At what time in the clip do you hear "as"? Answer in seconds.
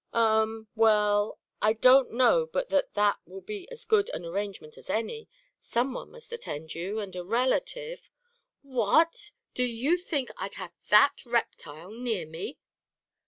3.69-3.85, 4.75-4.89